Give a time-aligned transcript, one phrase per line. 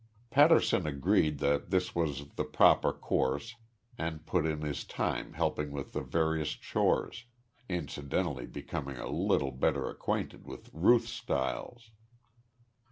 [0.31, 3.53] Patterson agreed that this was the proper course
[3.99, 7.25] and put in his time helping with the various chores,
[7.69, 11.91] incidentally becoming a little better acquainted with Ruth Stiles.